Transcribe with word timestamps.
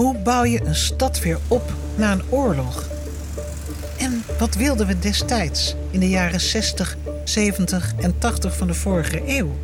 Hoe 0.00 0.18
bouw 0.18 0.44
je 0.44 0.64
een 0.64 0.74
stad 0.74 1.20
weer 1.20 1.38
op 1.48 1.72
na 1.96 2.12
een 2.12 2.22
oorlog? 2.28 2.88
En 3.98 4.22
wat 4.38 4.54
wilden 4.54 4.86
we 4.86 4.98
destijds 4.98 5.76
in 5.90 6.00
de 6.00 6.08
jaren 6.08 6.40
60, 6.40 6.96
70 7.24 7.92
en 8.00 8.18
80 8.18 8.56
van 8.56 8.66
de 8.66 8.74
vorige 8.74 9.22
eeuw? 9.26 9.58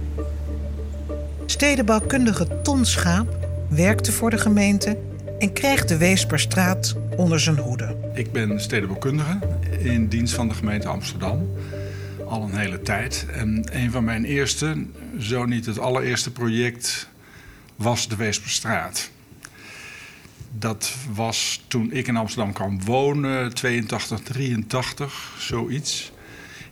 Stedenbouwkundige 1.46 2.60
Ton 2.62 2.84
Schaap 2.84 3.48
werkte 3.68 4.12
voor 4.12 4.30
de 4.30 4.38
gemeente 4.38 4.98
en 5.38 5.52
kreeg 5.52 5.84
de 5.84 5.96
Weesperstraat 5.96 6.96
onder 7.16 7.40
zijn 7.40 7.58
hoede. 7.58 7.96
Ik 8.14 8.32
ben 8.32 8.60
stedenbouwkundige 8.60 9.38
in 9.78 10.08
dienst 10.08 10.34
van 10.34 10.48
de 10.48 10.54
gemeente 10.54 10.88
Amsterdam. 10.88 11.48
Al 12.26 12.42
een 12.42 12.56
hele 12.56 12.80
tijd. 12.82 13.26
En 13.32 13.68
een 13.72 13.90
van 13.90 14.04
mijn 14.04 14.24
eerste, 14.24 14.86
zo 15.18 15.44
niet 15.44 15.66
het 15.66 15.78
allereerste 15.78 16.32
project, 16.32 17.08
was 17.76 18.08
de 18.08 18.16
Weesperstraat. 18.16 19.14
Dat 20.52 20.94
was 21.14 21.64
toen 21.66 21.92
ik 21.92 22.06
in 22.06 22.16
Amsterdam 22.16 22.52
kwam 22.52 22.84
wonen, 22.84 23.54
82, 23.54 24.20
83, 24.20 25.34
zoiets. 25.38 26.12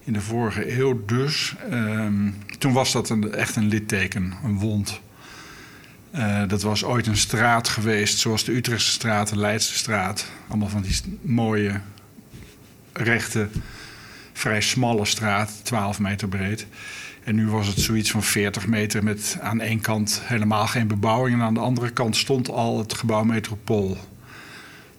In 0.05 0.13
de 0.13 0.21
vorige 0.21 0.79
eeuw 0.79 1.05
dus. 1.07 1.55
Ehm, 1.71 2.31
toen 2.59 2.73
was 2.73 2.93
dat 2.93 3.09
een, 3.09 3.33
echt 3.33 3.57
een 3.57 3.69
litteken, 3.69 4.35
een 4.45 4.59
wond. 4.59 5.01
Uh, 6.15 6.43
dat 6.49 6.63
was 6.63 6.85
ooit 6.85 7.07
een 7.07 7.17
straat 7.17 7.69
geweest, 7.69 8.19
zoals 8.19 8.45
de 8.45 8.53
Utrechtse 8.53 8.91
straat, 8.91 9.29
de 9.29 9.39
Leidse 9.39 9.75
straat. 9.75 10.27
Allemaal 10.49 10.69
van 10.69 10.83
die 10.83 11.01
mooie, 11.23 11.81
rechte, 12.93 13.49
vrij 14.45 14.61
smalle 14.61 15.05
straat, 15.05 15.61
12 15.63 16.01
meter 16.01 16.29
breed. 16.29 16.67
En 17.25 17.35
nu 17.35 17.49
was 17.49 17.67
het 17.67 17.81
zoiets 17.81 18.11
van 18.11 18.23
40 18.23 18.67
meter 18.67 19.05
met 19.05 19.39
aan 19.41 19.61
één 19.61 19.81
kant 19.81 20.21
helemaal 20.25 20.67
geen 20.67 20.87
bebouwing. 20.87 21.37
En 21.37 21.43
aan 21.43 21.55
de 21.55 21.61
andere 21.61 21.91
kant 21.91 22.17
stond 22.17 22.49
al 22.49 22.79
het 22.79 22.95
gebouw 22.95 23.25
Metropool. 23.25 23.97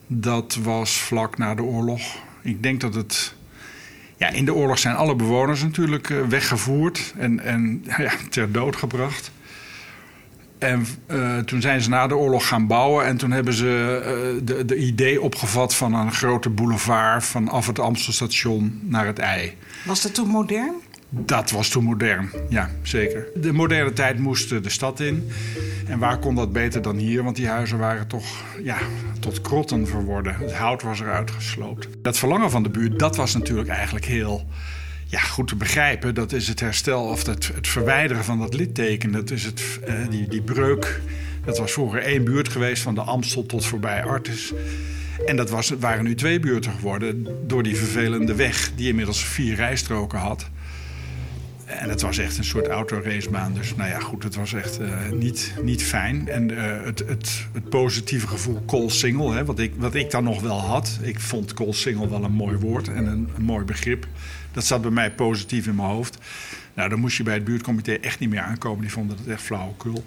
Dat 0.08 0.58
was 0.64 0.98
vlak 0.98 1.38
na 1.38 1.56
de 1.56 1.64
oorlog. 1.64 2.02
Ik 2.42 2.64
denk 2.64 2.82
dat 2.82 2.94
het. 2.94 3.36
Ja, 4.18 4.30
in 4.30 4.46
de 4.46 4.54
oorlog 4.54 4.80
zijn 4.80 4.96
alle 4.96 5.16
bewoners 5.16 5.62
natuurlijk 5.62 6.10
eh, 6.10 6.22
weggevoerd 6.22 7.14
en, 7.18 7.40
en 7.40 7.84
ja, 7.98 8.12
ter 8.30 8.52
dood 8.52 8.76
gebracht. 8.76 9.32
En 10.58 10.86
uh, 11.12 11.38
toen 11.38 11.62
zijn 11.62 11.82
ze 11.82 11.90
na 11.90 12.08
de 12.08 12.16
oorlog 12.16 12.48
gaan 12.48 12.68
bouwen. 12.68 13.06
En 13.06 13.18
toen 13.18 13.32
hebben 13.32 13.54
ze 13.54 14.02
uh, 14.40 14.46
de, 14.46 14.66
de 14.66 14.76
idee 14.76 15.22
opgevat 15.22 15.76
van 15.76 15.94
een 15.94 16.12
grote 16.12 16.50
boulevard 16.50 17.24
vanaf 17.24 17.68
het 17.68 17.80
Amstelstation 17.80 18.80
naar 18.84 19.06
het 19.06 19.20
IJ. 19.20 19.58
Was 19.86 20.02
dat 20.02 20.14
toen 20.14 20.28
modern? 20.28 20.74
Dat 21.10 21.52
was 21.52 21.70
toen 21.70 21.84
modern, 21.84 22.30
ja, 22.50 22.70
zeker. 22.82 23.28
De 23.36 23.54
moderne 23.54 23.94
tijd 23.94 24.20
moest 24.20 24.50
de 24.50 24.70
stad 24.70 25.00
in. 25.00 25.30
En 25.88 26.00
waar 26.00 26.20
kon 26.20 26.36
dat 26.36 26.54
beter 26.54 26.82
dan 26.82 26.98
hier? 26.98 27.24
Want 27.24 27.36
die 27.36 27.48
huizen 27.48 27.78
waren 27.78 28.08
toch 28.08 28.26
ja, 28.64 28.78
tot 29.20 29.42
krotten 29.42 29.88
verworden. 29.88 30.36
Het 30.36 30.54
hout 30.54 30.82
was 30.82 31.00
eruit 31.00 31.32
gesloopt. 31.32 31.88
Dat 32.02 32.18
verlangen 32.18 32.52
van 32.52 32.64
de 32.64 32.70
buurt, 32.70 33.00
dat 33.00 33.16
was 33.16 33.34
natuurlijk 33.34 33.70
eigenlijk 33.70 34.06
heel 34.06 34.46
ja, 35.16 35.22
goed 35.22 35.48
te 35.48 35.56
begrijpen. 35.56 36.16
Dat 36.16 36.32
is 36.32 36.48
het 36.48 36.60
herstel 36.60 37.04
of 37.04 37.26
het, 37.26 37.48
het 37.54 37.68
verwijderen 37.68 38.24
van 38.24 38.40
dat 38.40 38.54
litteken. 38.54 39.12
Dat 39.12 39.32
is 39.32 39.44
het, 39.44 39.80
uh, 39.88 39.94
die, 40.10 40.28
die 40.28 40.42
breuk. 40.42 41.02
Dat 41.46 41.58
was 41.58 41.72
vroeger 41.72 42.02
één 42.02 42.24
buurt 42.24 42.50
geweest, 42.50 42.84
van 42.84 42.96
de 42.96 43.02
Amstel 43.02 43.46
tot 43.46 43.66
voorbij 43.66 44.04
Artis. 44.04 44.54
En 45.26 45.36
dat 45.36 45.50
was, 45.50 45.70
waren 45.80 46.04
nu 46.04 46.16
twee 46.16 46.40
buurten 46.40 46.72
geworden 46.72 47.28
door 47.48 47.64
die 47.64 47.76
vervelende 47.76 48.36
weg... 48.36 48.72
die 48.76 48.88
inmiddels 48.88 49.26
vier 49.26 49.56
rijstroken 49.56 50.20
had. 50.20 50.50
En 51.66 51.90
het 51.90 52.02
was 52.02 52.18
echt 52.18 52.38
een 52.38 52.44
soort 52.44 52.68
autoracebaan. 52.68 53.54
Dus 53.54 53.76
nou 53.76 53.90
ja, 53.90 54.00
goed, 54.00 54.24
het 54.24 54.36
was 54.36 54.54
echt 54.54 54.80
uh, 54.80 55.10
niet, 55.12 55.54
niet 55.62 55.84
fijn. 55.84 56.28
En 56.28 56.52
uh, 56.52 56.84
het, 56.84 57.00
het, 57.00 57.46
het, 57.54 57.70
positieve 57.70 58.28
gevoel 58.28 58.90
Single, 58.90 59.34
hè, 59.34 59.46
wat, 59.46 59.60
ik, 59.60 59.74
wat 59.78 59.96
ik 59.96 60.12
dan 60.12 60.24
nog 60.24 60.42
wel 60.42 60.60
had. 60.60 61.00
Ik 61.02 61.20
vond 61.20 61.54
Single 61.70 62.10
wel 62.10 62.24
een 62.24 62.32
mooi 62.32 62.58
woord 62.58 62.88
en 62.88 63.06
een, 63.06 63.30
mooi 63.40 63.66
begrip. 63.66 64.08
Dat 64.52 64.66
zat 64.66 64.82
bij 64.82 64.92
mij 64.92 65.12
positief 65.12 65.68
in 65.68 65.76
mijn 65.76 65.88
hoofd. 65.88 66.18
Nou, 66.74 66.90
dan 66.90 67.00
moest 67.00 67.18
je 67.18 67.24
bij 67.24 67.34
het 67.34 67.44
buurtcomité 67.44 67.94
echt 67.94 68.20
niet 68.20 68.30
meer 68.30 68.42
aankomen. 68.42 68.82
Die 68.82 68.92
vonden 68.92 69.18
het 69.18 69.28
echt 69.28 69.42
flauwekul. 69.42 70.06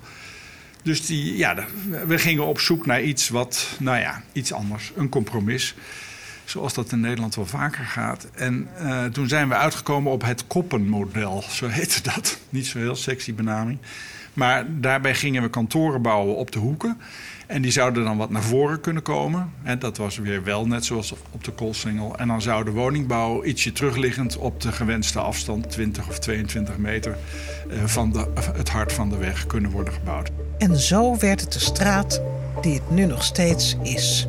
Dus 0.83 1.07
die, 1.07 1.37
ja, 1.37 1.67
we 2.07 2.19
gingen 2.19 2.47
op 2.47 2.61
zoek 2.61 2.87
naar 2.87 3.03
iets 3.03 3.29
wat, 3.29 3.69
nou 3.79 3.99
ja, 3.99 4.23
iets 4.33 4.53
anders. 4.53 4.93
Een 4.97 5.09
compromis 5.09 5.75
zoals 6.49 6.75
dat 6.75 6.93
in 6.93 7.01
Nederland 7.01 7.35
wel 7.35 7.47
vaker 7.47 7.85
gaat. 7.85 8.27
En 8.35 8.69
uh, 8.83 9.05
toen 9.05 9.29
zijn 9.29 9.49
we 9.49 9.55
uitgekomen 9.55 10.13
op 10.13 10.23
het 10.23 10.47
koppenmodel, 10.47 11.45
zo 11.49 11.67
heette 11.67 12.03
dat. 12.03 12.39
Niet 12.49 12.67
zo 12.67 12.79
heel 12.79 12.97
sexy 12.97 13.35
benaming. 13.35 13.79
Maar 14.33 14.65
daarbij 14.69 15.15
gingen 15.15 15.43
we 15.43 15.51
kantoren 15.51 16.03
bouwen 16.03 16.37
op 16.37 16.51
de 16.51 16.59
hoeken. 16.59 17.01
En 17.47 17.63
die 17.63 17.71
zouden 17.71 18.05
dan 18.05 18.17
wat 18.17 18.31
naar 18.31 18.43
voren 18.43 18.81
kunnen 18.81 19.03
komen. 19.03 19.53
En 19.63 19.79
dat 19.79 19.97
was 19.97 20.19
weer 20.19 20.45
wel 20.45 20.67
net 20.67 20.85
zoals 20.85 21.15
op 21.31 21.45
de 21.45 21.53
Koolsingel. 21.53 22.19
En 22.19 22.29
dan 22.29 22.43
zou 22.43 22.65
de 22.65 22.71
woningbouw 22.71 23.45
ietsje 23.45 23.73
terugliggend 23.73 24.37
op 24.37 24.61
de 24.61 24.73
gewenste 24.73 25.21
afstand, 25.21 25.71
20 25.71 26.09
of 26.09 26.19
22 26.19 26.79
meter, 26.79 27.17
uh, 27.71 27.85
van 27.85 28.13
de, 28.13 28.27
het 28.53 28.69
hart 28.69 28.93
van 28.93 29.09
de 29.09 29.17
weg 29.17 29.47
kunnen 29.47 29.71
worden 29.71 29.93
gebouwd. 29.93 30.31
En 30.59 30.77
zo 30.77 31.19
werd 31.19 31.41
het 31.41 31.53
de 31.53 31.59
straat 31.59 32.23
die 32.61 32.75
het 32.75 32.91
nu 32.91 33.05
nog 33.05 33.25
steeds 33.25 33.77
is. 33.83 34.29